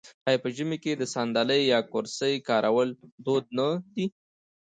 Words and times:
آیا 0.27 0.37
په 0.43 0.49
ژمي 0.55 0.77
کې 0.83 0.91
د 0.97 1.03
ساندلۍ 1.13 1.61
یا 1.73 1.79
کرسۍ 1.91 2.33
کارول 2.49 2.89
دود 3.25 3.45
نه 3.57 3.67
دی؟ 3.93 4.05